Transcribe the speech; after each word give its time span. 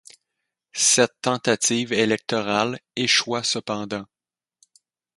Cette 0.73 1.13
tentative 1.21 1.93
électorale 1.93 2.79
échoua 2.95 3.43
cependant. 3.43 4.07